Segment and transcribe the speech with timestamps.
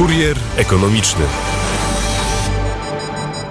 [0.00, 1.24] Kurier ekonomiczny.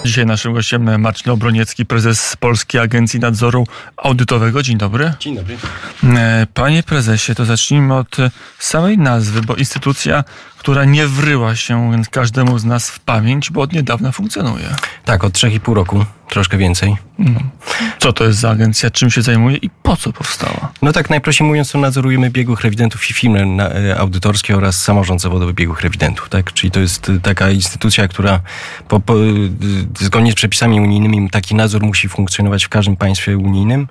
[0.06, 4.64] Dzisiaj naszym gościem Marcin Obroniecki, prezes Polskiej Agencji Nadzoru Audytowego.
[4.64, 5.14] Dzień dobry.
[5.20, 5.58] Dzień dobry.
[6.04, 8.18] E, panie prezesie, to zacznijmy od
[8.60, 10.24] samej nazwy, bo instytucja,
[10.60, 14.76] która nie wryła się każdemu z nas w pamięć, bo od niedawna funkcjonuje.
[15.06, 16.96] Tak, od 3,5 roku, troszkę więcej.
[17.20, 17.40] No.
[18.00, 20.72] Co to jest za agencja, czym się zajmuje i po co powstała?
[20.82, 25.54] No tak, najprościej mówiąc, to nadzorujemy biegłych rewidentów i firmy e, auditorskie oraz samorząd zawodowy
[25.54, 26.54] biegłych rewidentów, tak?
[26.54, 28.42] Czyli to jest e, taka instytucja, która
[28.88, 29.18] po, po, e,
[30.00, 33.88] zgodnie z przepisami unijnymi taki nadzór musi funkcjonować w każdym państwie unijnym.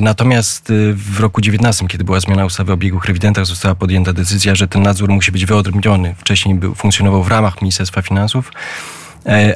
[0.00, 4.68] Natomiast w roku 19, kiedy była zmiana ustawy o biegłych rewidentach, została podjęta decyzja, że
[4.68, 6.14] ten nadzór musi być wyodrębniony.
[6.18, 8.52] Wcześniej był, funkcjonował w ramach Ministerstwa Finansów,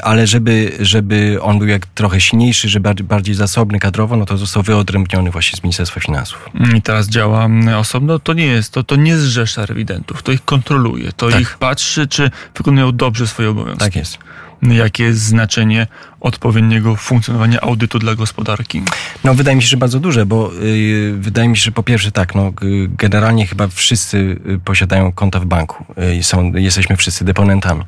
[0.02, 4.62] ale żeby, żeby on był jak trochę silniejszy, żeby bardziej zasobny kadrowo, no to został
[4.62, 6.48] wyodrębniony właśnie z Ministerstwa Finansów.
[6.76, 8.18] I teraz działa osobno.
[8.18, 11.40] To nie jest, to, to nie zrzesza rewidentów, to ich kontroluje, to tak.
[11.40, 13.84] ich patrzy, czy wykonują dobrze swoje obowiązki.
[13.84, 14.18] Tak jest
[14.62, 15.86] jakie jest znaczenie
[16.20, 18.82] odpowiedniego funkcjonowania audytu dla gospodarki?
[19.24, 22.12] No wydaje mi się, że bardzo duże, bo yy, wydaje mi się, że po pierwsze
[22.12, 22.52] tak, no
[22.88, 25.84] generalnie chyba wszyscy y, posiadają konta w banku
[26.18, 27.84] i są, jesteśmy wszyscy deponentami.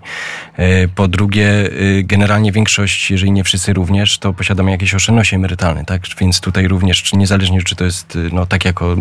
[0.58, 5.84] Yy, po drugie, yy, generalnie większość, jeżeli nie wszyscy również, to posiadamy jakieś oszczędności emerytalne,
[5.84, 6.02] tak?
[6.20, 8.96] Więc tutaj również, czy niezależnie czy to jest y, no tak jako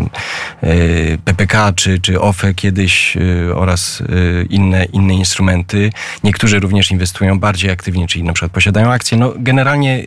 [0.63, 3.17] y, PPK, czy, czy OFE kiedyś
[3.55, 4.03] oraz
[4.49, 5.89] inne, inne instrumenty,
[6.23, 9.17] niektórzy również inwestują bardziej aktywnie, czyli na przykład posiadają akcje.
[9.19, 10.01] No, generalnie y,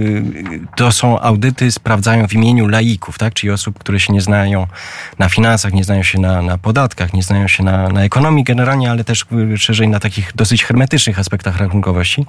[0.00, 3.34] y, to są audyty, sprawdzają w imieniu laików, tak?
[3.34, 4.66] czyli osób, które się nie znają
[5.18, 8.90] na finansach, nie znają się na, na podatkach, nie znają się na, na ekonomii generalnie,
[8.90, 9.24] ale też
[9.54, 12.26] y, szerzej na takich dosyć hermetycznych aspektach rachunkowości.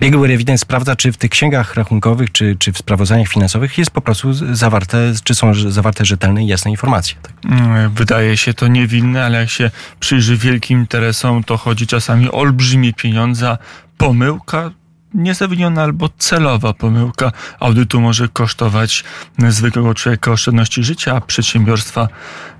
[0.00, 4.00] Biegły rewident sprawdza, czy w tych księgach rachunkowych, czy, czy w sprawozdaniach finansowych jest po
[4.00, 7.16] prostu zawarte, czy są zawarte rzetelne i jasne informacje.
[7.22, 7.32] Tak?
[7.44, 9.70] Mm, wydaje się to niewinne, ale jak się
[10.00, 13.58] przyjrzy wielkim interesom, to chodzi czasami o olbrzymie pieniądze,
[13.98, 14.70] pomyłka
[15.14, 19.04] niezawiniona albo celowa pomyłka audytu może kosztować
[19.48, 22.08] zwykłego człowieka oszczędności życia, a przedsiębiorstwa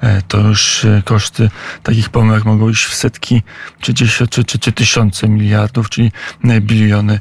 [0.01, 1.51] e, to już e, koszty
[1.83, 3.43] takich pomyłek mogą iść w setki
[3.81, 6.13] czy, czy, czy, czy tysiące miliardów, czyli
[6.61, 7.21] biliony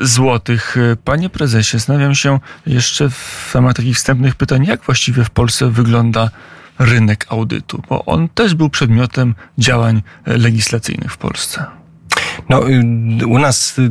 [0.00, 0.76] złotych.
[1.04, 6.30] Panie prezesie, zastanawiam się jeszcze w ramach takich wstępnych pytań, jak właściwie w Polsce wygląda
[6.78, 11.78] rynek audytu, bo on też był przedmiotem działań legislacyjnych w Polsce.
[12.48, 13.90] No, y, u nas y,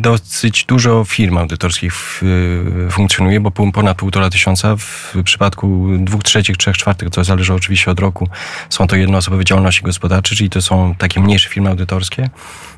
[0.00, 6.76] dosyć dużo firm audytorskich y, funkcjonuje, bo ponad półtora tysiąca w przypadku dwóch trzecich, trzech
[6.76, 8.28] czwartych, to zależy oczywiście od roku,
[8.70, 12.30] są to jednoosobowe działalności gospodarcze, czyli to są takie mniejsze firmy audytorskie.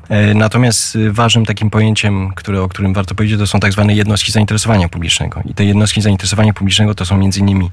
[0.09, 4.31] E, natomiast ważnym takim pojęciem, które, o którym warto powiedzieć, to są tak zwane jednostki
[4.31, 5.41] zainteresowania publicznego.
[5.45, 7.71] I te jednostki zainteresowania publicznego to są innymi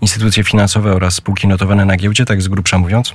[0.00, 3.12] instytucje finansowe oraz spółki notowane na giełdzie, tak z grubsza mówiąc.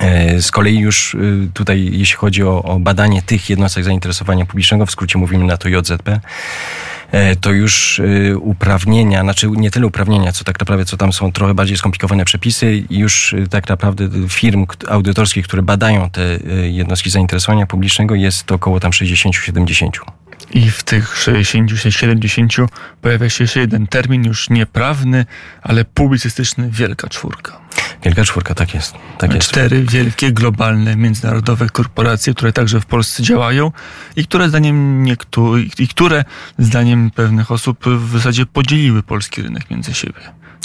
[0.00, 4.86] E, z kolei już y, tutaj, jeśli chodzi o, o, badanie tych jednostek zainteresowania publicznego,
[4.86, 6.20] w skrócie mówimy na to JZP,
[7.10, 8.00] e, to już
[8.40, 12.84] uprawnienia, znaczy nie tyle uprawnienia, co tak naprawdę, co tam są trochę bardziej skomplikowane przepisy,
[12.90, 16.22] już tak naprawdę firm audytorskich, które badają te
[16.62, 19.90] jednostki zainteresowania publicznego jest to około tam 60-70.
[20.52, 22.68] I w tych 60-70
[23.00, 25.26] pojawia się jeszcze jeden termin, już nieprawny,
[25.62, 27.60] ale publicystyczny, wielka czwórka.
[28.02, 28.94] Wielka czwórka, tak jest.
[29.18, 29.48] Tak jest.
[29.48, 33.72] Cztery wielkie, globalne, międzynarodowe korporacje, które także w Polsce działają
[34.16, 36.24] i które zdaniem niektórych, i które
[36.58, 40.20] zdaniem pewnych osób w zasadzie podzieliły polski rynek między siebie.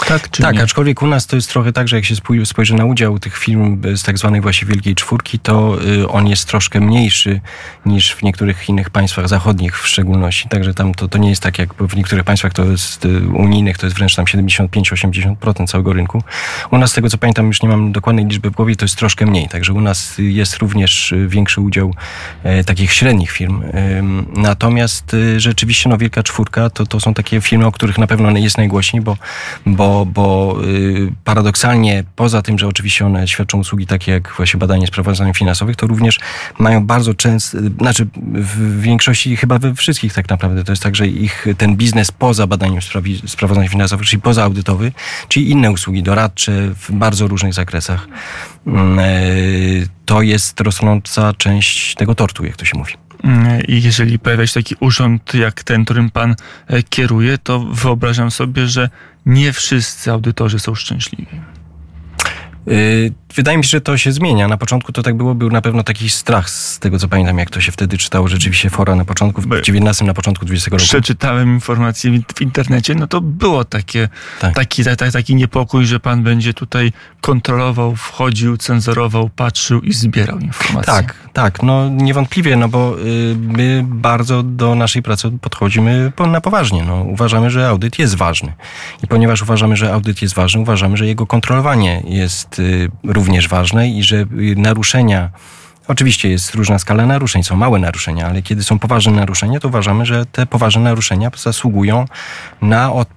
[0.07, 0.63] Tak, tak nie?
[0.63, 3.81] aczkolwiek u nas to jest trochę tak, że jak się spojrzy na udział tych firm
[3.95, 7.41] z tak zwanej właśnie Wielkiej Czwórki, to y, on jest troszkę mniejszy
[7.85, 10.50] niż w niektórych innych państwach zachodnich w szczególności.
[10.50, 13.78] Także tam to, to nie jest tak, jak w niektórych państwach to jest y, unijnych,
[13.78, 16.23] to jest wręcz tam 75-80% całego rynku.
[16.72, 18.96] U nas, z tego co pamiętam, już nie mam dokładnej liczby w głowie, to jest
[18.96, 19.50] troszkę mniej.
[19.50, 21.94] Także u nas jest również większy udział
[22.44, 23.63] e, takich średnich firm.
[24.35, 28.57] Natomiast rzeczywiście no, Wielka Czwórka to, to są takie firmy, o których na pewno jest
[28.57, 29.17] najgłośniej, bo,
[29.66, 34.88] bo bo, y, paradoksalnie poza tym, że oczywiście one świadczą usługi takie jak właśnie badanie
[34.88, 36.20] sprawozdań finansowych, to również
[36.59, 41.08] mają bardzo często, znaczy w większości, chyba we wszystkich tak naprawdę, to jest tak, że
[41.08, 42.82] ich ten biznes poza badaniem
[43.28, 44.91] sprawozdań finansowych, czyli poza audytowy,
[45.28, 48.08] czyli inne usługi doradcze w bardzo różnych zakresach,
[48.67, 49.03] mm, e,
[50.05, 52.94] to jest rosnąca część tego tortu, jak to się mówi.
[53.67, 56.35] I jeżeli pojawia się taki urząd jak ten, którym pan
[56.67, 58.90] e, kieruje, to wyobrażam sobie, że
[59.25, 61.41] nie wszyscy audytorzy są szczęśliwi.
[62.67, 64.47] Y, wydaje mi się, że to się zmienia.
[64.47, 67.49] Na początku to tak było, był na pewno taki strach z tego, co pamiętam, jak
[67.49, 70.84] to się wtedy czytało rzeczywiście fora na początku, w 19, na początku 20 roku.
[70.84, 74.55] Przeczytałem informacje w internecie, no to było takie, tak.
[74.55, 76.91] taki, taki, taki niepokój, że pan będzie tutaj
[77.22, 80.93] kontrolował, wchodził, cenzurował, patrzył i zbierał informacje.
[80.93, 86.84] Tak, tak, no niewątpliwie, no bo y, my bardzo do naszej pracy podchodzimy na poważnie.
[86.84, 88.53] No, uważamy, że audyt jest ważny.
[89.03, 92.91] I ponieważ uważamy, że audyt jest ważny, uważamy, że jego kontrolowanie jest y,
[93.28, 94.26] również ważne i że y,
[94.58, 95.29] naruszenia
[95.88, 100.06] Oczywiście jest różna skala naruszeń, są małe naruszenia, ale kiedy są poważne naruszenia, to uważamy,
[100.06, 102.06] że te poważne naruszenia zasługują
[102.62, 103.09] na od,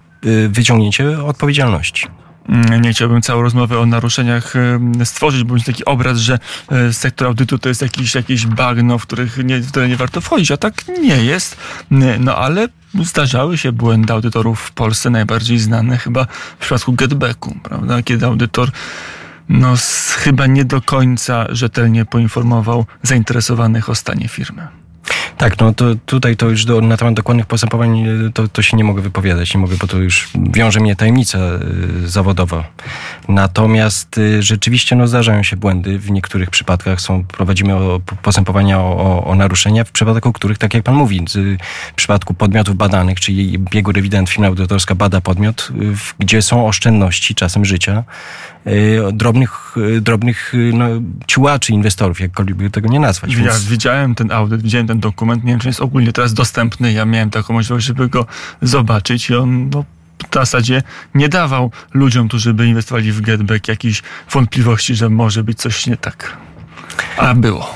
[0.49, 2.07] wyciągnięcie odpowiedzialności.
[2.49, 4.55] Mm, nie chciałbym całą rozmowę o naruszeniach
[5.05, 6.39] stworzyć, bo taki obraz, że
[6.93, 10.51] sektor audytu to jest jakiś, jakieś bagno, w, których nie, w które nie warto wchodzić,
[10.51, 11.57] a tak nie jest.
[12.21, 12.69] No ale
[13.03, 16.27] zdarzały się błędy audytorów w Polsce, najbardziej znane chyba
[16.59, 18.03] w przypadku Getbacku, prawda?
[18.03, 18.71] Kiedy audytor
[19.51, 19.75] no,
[20.17, 24.69] chyba nie do końca rzetelnie poinformował zainteresowanych o stanie firmy.
[25.41, 28.77] Tak, no to tutaj to już do, na temat dokładnych postępowań e, to, to się
[28.77, 32.65] nie mogę wypowiadać, nie mogę, bo to już wiąże mnie tajemnica y, zawodowa.
[33.29, 35.99] Natomiast y, rzeczywiście no, zdarzają się błędy.
[35.99, 40.75] W niektórych przypadkach są, prowadzimy o, postępowania o, o, o, naruszenia, w przypadku których, tak
[40.75, 41.25] jak pan mówi,
[41.93, 45.69] w przypadku podmiotów badanych, czyli biegu rewident firma audytorska bada podmiot,
[46.19, 48.05] gdzie są oszczędności czasem życia
[49.13, 50.87] drobnych, drobnych no,
[51.27, 53.33] ciułaczy, inwestorów, jakkolwiek by tego nie nazwać.
[53.33, 53.65] Ja Więc...
[53.65, 56.93] widziałem ten audyt, widziałem ten dokument, nie wiem, czy jest ogólnie teraz dostępny.
[56.93, 58.27] Ja miałem taką możliwość, żeby go
[58.63, 59.85] zobaczyć i on no,
[60.31, 60.83] w zasadzie
[61.15, 65.97] nie dawał ludziom, którzy by inwestowali w Getback jakichś wątpliwości, że może być coś nie
[65.97, 66.37] tak.
[67.17, 67.75] A było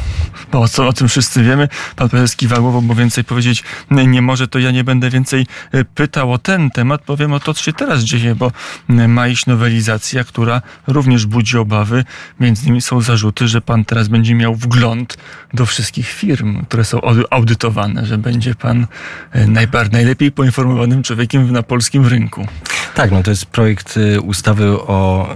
[0.52, 1.68] bo co o tym wszyscy wiemy.
[1.96, 5.84] Pan prezes kiwa głową, bo więcej powiedzieć nie może, to ja nie będę więcej e,
[5.84, 7.02] pytał o ten temat.
[7.02, 8.52] Powiem o to, co się teraz dzieje, bo
[8.88, 12.04] ma iść nowelizacja, która również budzi obawy.
[12.40, 15.18] Między innymi są zarzuty, że pan teraz będzie miał wgląd
[15.54, 17.00] do wszystkich firm, które są
[17.30, 18.86] audytowane, że będzie pan
[19.32, 22.46] e, najbardziej, najlepiej poinformowanym człowiekiem na polskim rynku.
[22.94, 25.28] Tak, no to jest projekt y, ustawy o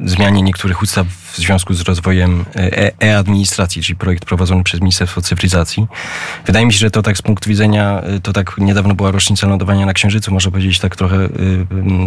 [0.00, 5.22] y, zmianie niektórych ustaw w związku z rozwojem e, e-administracji, czyli projekt prowadzony przez Ministerstwo
[5.22, 5.86] Cyfryzacji.
[6.46, 9.46] Wydaje mi się, że to tak z punktu widzenia, y, to tak niedawno była rocznica
[9.46, 11.30] lądowania na Księżycu, można powiedzieć tak trochę y,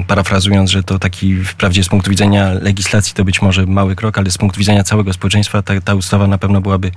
[0.07, 4.31] parafrazując, że to taki wprawdzie z punktu widzenia legislacji to być może mały krok, ale
[4.31, 6.91] z punktu widzenia całego społeczeństwa ta, ta ustawa na pewno byłaby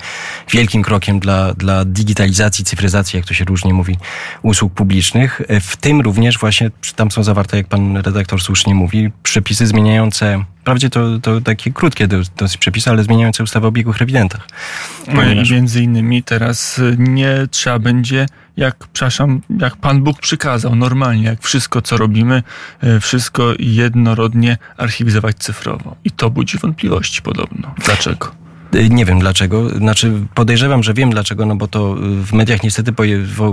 [0.50, 3.96] wielkim krokiem dla, dla digitalizacji, cyfryzacji, jak to się różnie mówi,
[4.42, 5.40] usług publicznych.
[5.60, 10.90] W tym również właśnie tam są zawarte, jak pan redaktor słusznie mówi, przepisy zmieniające Wprawdzie
[10.90, 14.48] to, to takie krótkie dosyć przepisy, ale zmieniające ustawę o biegłych rewidentach.
[15.06, 15.50] Ponieważ...
[15.50, 21.42] Między innymi teraz y, nie trzeba będzie, jak, przepraszam, jak Pan Bóg przykazał, normalnie, jak
[21.42, 22.42] wszystko, co robimy,
[22.84, 25.96] y, wszystko jednorodnie archiwizować cyfrowo.
[26.04, 27.74] I to budzi wątpliwości podobno.
[27.84, 28.47] Dlaczego?
[28.74, 29.68] Y, nie wiem dlaczego.
[29.68, 32.92] Znaczy podejrzewam, że wiem dlaczego, no bo to w mediach niestety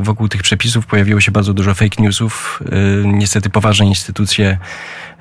[0.01, 2.63] wokół tych przepisów pojawiło się bardzo dużo fake newsów.
[3.03, 4.57] Niestety poważne instytucje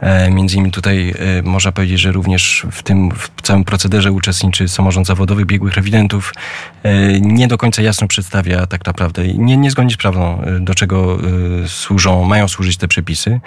[0.00, 4.68] E, między innymi tutaj e, można powiedzieć, że również w tym w całym procederze uczestniczy
[4.68, 6.34] samorząd zawodowy biegłych rewidentów.
[6.82, 11.18] E, nie do końca jasno przedstawia tak naprawdę, nie, nie zgodnie z prawdą, do czego
[11.66, 13.40] służą, mają służyć te przepisy,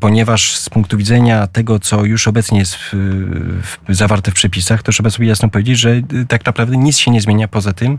[0.00, 2.92] ponieważ z punktu widzenia tego, co już obecnie jest w,
[3.88, 7.20] w, zawarte w przepisach, to trzeba sobie jasno powiedzieć, że tak naprawdę nic się nie
[7.20, 7.98] zmienia poza tym,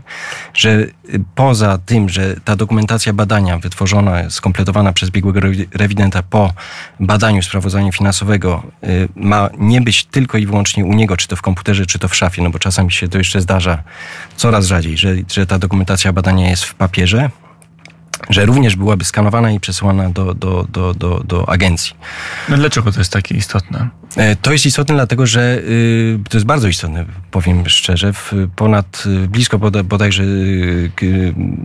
[0.54, 0.86] że
[1.34, 5.40] poza tym, że ta dokumentacja badania wytworzona, skompletowana przez biegłego
[5.74, 6.52] rewidenta po
[7.00, 11.42] badaniu sprawozdania finansowego y, ma nie być tylko i wyłącznie u niego, czy to w
[11.42, 13.82] komputerze, czy to w szafie, no bo czasami się to jeszcze zdarza
[14.36, 17.30] coraz rzadziej, że, że ta dokumentacja badania jest w papierze,
[18.30, 21.94] że również byłaby skanowana i przesyłana do, do, do, do, do agencji.
[22.48, 23.88] No dlaczego to jest takie istotne?
[24.16, 28.12] E, to jest istotne dlatego, że y, to jest bardzo istotne, powiem szczerze.
[28.12, 30.24] W ponad, y, blisko bodajże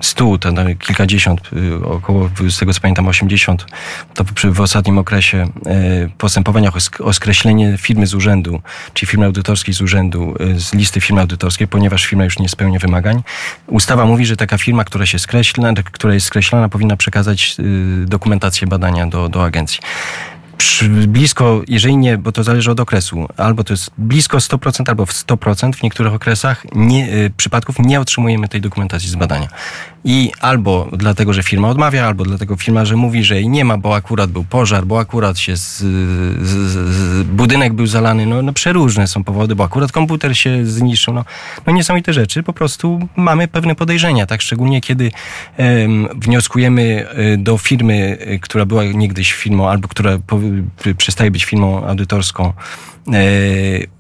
[0.02, 3.66] 100, to kilkadziesiąt, y, około, z tego co pamiętam, 80,
[4.14, 8.62] to w ostatnim okresie e, postępowaniach o skreślenie firmy z urzędu,
[8.94, 13.24] czyli firmy audytorskiej z urzędu, z listy firmy audytorskiej, ponieważ firma już nie spełnia wymagań.
[13.68, 17.58] Ustawa mówi, że taka firma, która się skreśla, która jest skreślana, powinna przekazać
[18.06, 19.80] dokumentację badania do, do agencji
[21.08, 25.14] blisko, jeżeli nie, bo to zależy od okresu, albo to jest blisko 100%, albo w
[25.14, 29.48] 100% w niektórych okresach nie, y, przypadków nie otrzymujemy tej dokumentacji z badania.
[30.06, 33.96] I albo dlatego, że firma odmawia, albo dlatego firma, że mówi, że nie ma, bo
[33.96, 38.26] akurat był pożar, bo akurat się z, z, z, budynek był zalany.
[38.26, 41.14] No, no przeróżne są powody, bo akurat komputer się zniszczył.
[41.14, 41.26] No,
[41.68, 42.44] no niesamowite rzeczy.
[42.44, 44.42] Po prostu mamy pewne podejrzenia, tak?
[44.42, 45.12] Szczególnie kiedy
[45.58, 50.40] um, wnioskujemy y, do firmy, y, która była niegdyś firmą, albo która po,
[50.98, 52.54] przestaje być firmą audytorską,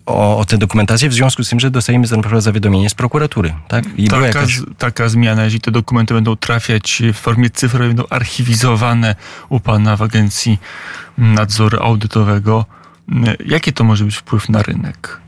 [0.05, 3.53] o, o tę dokumentację w związku z tym, że dostajemy za zawiadomienie z prokuratury.
[3.67, 3.85] Tak?
[3.97, 4.61] I taka, jakaś...
[4.77, 9.15] taka zmiana, jeżeli te dokumenty będą trafiać w formie cyfrowej, będą archiwizowane
[9.49, 10.59] u pana w agencji
[11.17, 12.65] nadzoru audytowego,
[13.45, 15.19] jaki to może być wpływ na rynek?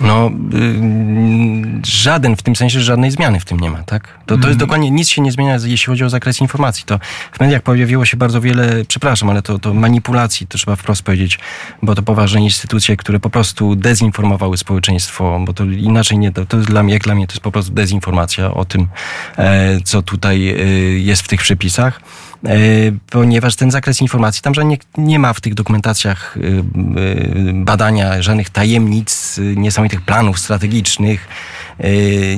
[0.00, 4.02] No, yy, żaden, w tym sensie żadnej zmiany w tym nie ma, tak?
[4.02, 4.58] To, to jest mhm.
[4.58, 6.84] dokładnie, nic się nie zmienia, jeśli chodzi o zakres informacji.
[6.86, 7.00] To
[7.32, 11.38] w mediach pojawiło się bardzo wiele, przepraszam, ale to, to manipulacji, to trzeba wprost powiedzieć,
[11.82, 16.56] bo to poważne instytucje, które po prostu dezinformowały społeczeństwo, bo to inaczej nie, to, to
[16.56, 18.88] dla mnie, jak dla mnie to jest po prostu dezinformacja o tym,
[19.38, 20.54] e, co tutaj e,
[20.98, 22.00] jest w tych przepisach.
[22.44, 22.58] E,
[23.10, 26.62] ponieważ ten zakres informacji, tam nie, nie ma w tych dokumentacjach e, e,
[27.52, 31.28] badania żadnych tajemnic, niesamowitych planów strategicznych,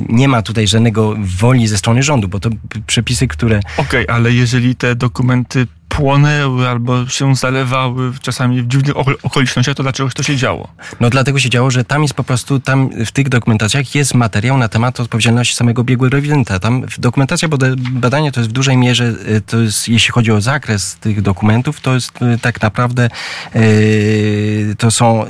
[0.09, 2.49] nie ma tutaj żadnego woli ze strony rządu, bo to
[2.87, 3.59] przepisy, które...
[3.77, 9.83] Okej, okay, ale jeżeli te dokumenty płonęły albo się zalewały czasami w dziwnych okolicznościach, to
[9.83, 10.67] dlaczego to się działo?
[10.99, 14.57] No dlatego się działo, że tam jest po prostu, tam w tych dokumentacjach jest materiał
[14.57, 16.59] na temat odpowiedzialności samego biegłego rewidenta.
[16.59, 17.47] Tam dokumentacja
[17.91, 21.81] badania to jest w dużej mierze, y, to jest, jeśli chodzi o zakres tych dokumentów,
[21.81, 23.09] to jest y, tak naprawdę
[23.55, 25.25] yy, to są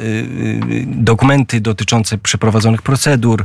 [0.85, 3.43] dokumenty dotyczące przeprowadzonych procedur,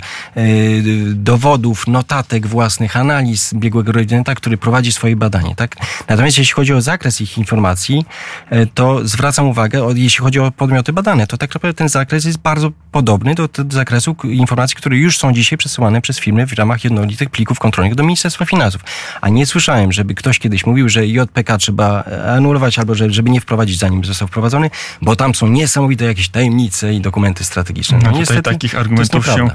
[1.14, 5.54] dowodów, notatek własnych, analiz biegłego rewidenta, który prowadzi swoje badanie.
[5.56, 5.76] Tak?
[6.08, 8.04] Natomiast jeśli chodzi o zakres zakres ich informacji,
[8.50, 12.38] e, to zwracam uwagę, jeśli chodzi o podmioty badane, to tak naprawdę ten zakres jest
[12.38, 16.84] bardzo podobny do, do zakresu informacji, które już są dzisiaj przesyłane przez firmy w ramach
[16.84, 18.82] jednolitych plików kontrolnych do Ministerstwa Finansów.
[19.20, 22.04] A nie słyszałem, żeby ktoś kiedyś mówił, że JPK trzeba
[22.36, 24.70] anulować albo że, żeby nie wprowadzić zanim został wprowadzony,
[25.02, 27.98] bo tam są niesamowite jakieś tajemnice i dokumenty strategiczne.
[27.98, 29.48] No, no niestety, takich argumentów się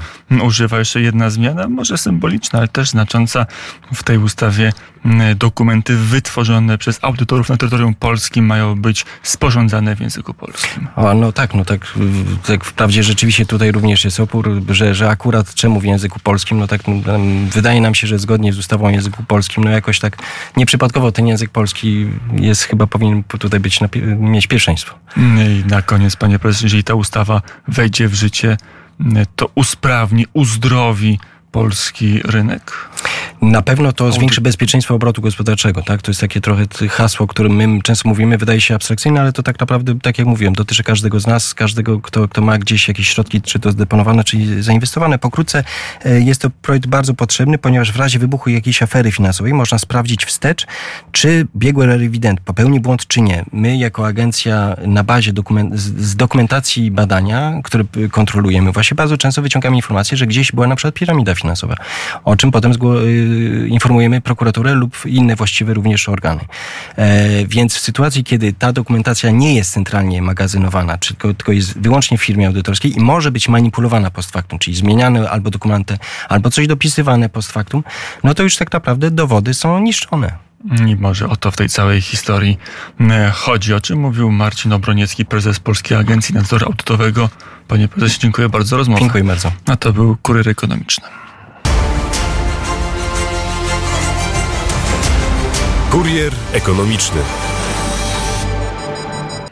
[0.44, 0.78] używa.
[0.78, 3.46] Jeszcze jedna zmiana, może symboliczna, ale też znacząca
[3.94, 4.72] w tej ustawie
[5.36, 10.88] dokumenty wytworzone przez audytorów na terytorium polskim mają być sporządzane w języku polskim.
[10.96, 11.94] A, no tak, no tak,
[12.46, 16.66] tak wprawdzie rzeczywiście tutaj również jest opór, że, że akurat czemu w języku polskim, no
[16.66, 16.80] tak
[17.50, 20.16] wydaje nam się, że zgodnie z ustawą o języku polskim, no jakoś tak
[20.56, 24.94] nieprzypadkowo ten język polski jest chyba powinien tutaj być na, mieć pierwszeństwo.
[25.16, 28.56] I na koniec, panie prezesie, jeżeli ta ustawa wejdzie w życie,
[29.36, 31.18] to usprawni, uzdrowi
[31.52, 32.72] polski rynek?
[33.42, 35.82] Na pewno to zwiększy bezpieczeństwo obrotu gospodarczego.
[35.82, 36.02] Tak?
[36.02, 39.42] To jest takie trochę hasło, o którym my często mówimy, wydaje się abstrakcyjne, ale to
[39.42, 43.08] tak naprawdę, tak jak mówiłem, dotyczy każdego z nas, każdego, kto, kto ma gdzieś jakieś
[43.08, 45.18] środki, czy to zdeponowane, czy zainwestowane.
[45.18, 45.64] Pokrótce
[46.04, 50.24] e, jest to projekt bardzo potrzebny, ponieważ w razie wybuchu jakiejś afery finansowej można sprawdzić
[50.24, 50.66] wstecz,
[51.12, 53.44] czy biegły rewident popełni błąd, czy nie.
[53.52, 59.76] My jako agencja na bazie dokument, z dokumentacji badania, które kontrolujemy, właśnie bardzo często wyciągamy
[59.76, 61.76] informację, że gdzieś była na przykład piramida finansowa,
[62.24, 63.31] o czym potem y,
[63.68, 66.40] informujemy prokuraturę lub inne właściwe również organy.
[66.96, 72.18] E, więc w sytuacji, kiedy ta dokumentacja nie jest centralnie magazynowana, tylko, tylko jest wyłącznie
[72.18, 75.98] w firmie audytorskiej i może być manipulowana post factum, czyli zmieniane albo dokumenty,
[76.28, 77.84] albo coś dopisywane post factum,
[78.24, 80.52] no to już tak naprawdę dowody są niszczone.
[80.86, 82.58] I może o to w tej całej historii
[83.00, 87.28] e, chodzi, o czym mówił Marcin Obroniecki, prezes Polskiej Agencji Nadzoru Audytowego.
[87.68, 89.00] Panie prezesie, dziękuję bardzo za rozmowę.
[89.00, 89.52] Dziękuję bardzo.
[89.66, 91.21] A to był Kurier Ekonomiczny.
[95.92, 97.20] Kurier ekonomiczny.